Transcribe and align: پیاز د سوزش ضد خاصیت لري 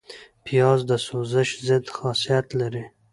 پیاز 0.45 0.79
د 0.89 0.91
سوزش 1.07 1.49
ضد 1.67 1.85
خاصیت 1.97 2.47
لري 2.59 2.83